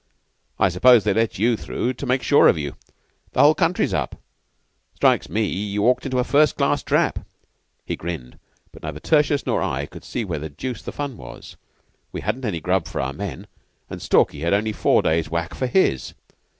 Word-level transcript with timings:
I 0.57 0.69
suppose 0.69 1.03
they 1.03 1.13
let 1.13 1.37
you 1.37 1.55
through 1.55 1.93
to 1.93 2.07
make 2.07 2.23
sure 2.23 2.47
of 2.47 2.57
you. 2.57 2.75
The 3.33 3.41
whole 3.41 3.53
country's 3.53 3.93
up. 3.93 4.19
'Strikes 4.95 5.29
me 5.29 5.45
you've 5.45 5.83
walked 5.83 6.05
into 6.05 6.17
a 6.17 6.23
first 6.23 6.57
class 6.57 6.81
trap.' 6.81 7.19
He 7.85 7.95
grinned, 7.95 8.39
but 8.71 8.81
neither 8.81 8.99
Tertius 8.99 9.45
nor 9.45 9.61
I 9.61 9.85
could 9.85 10.03
see 10.03 10.25
where 10.25 10.39
the 10.39 10.49
deuce 10.49 10.81
the 10.81 10.91
fun 10.91 11.17
was. 11.17 11.55
We 12.11 12.21
hadn't 12.21 12.45
any 12.45 12.59
grub 12.61 12.87
for 12.87 12.99
our 12.99 13.13
men, 13.13 13.45
and 13.91 14.01
Stalky 14.01 14.39
had 14.39 14.55
only 14.55 14.73
four 14.73 15.03
days' 15.03 15.29
whack 15.29 15.53
for 15.53 15.67
his. 15.67 16.15